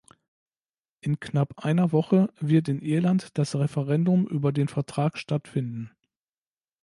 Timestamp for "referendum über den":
3.55-4.67